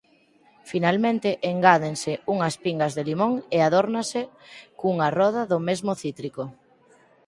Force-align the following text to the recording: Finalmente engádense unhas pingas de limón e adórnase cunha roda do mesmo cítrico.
Finalmente 0.71 1.29
engádense 1.51 2.11
unhas 2.33 2.55
pingas 2.63 2.93
de 2.97 3.03
limón 3.09 3.33
e 3.55 3.57
adórnase 3.61 4.21
cunha 4.79 5.07
roda 5.19 5.41
do 5.51 5.59
mesmo 5.67 5.91
cítrico. 6.03 6.43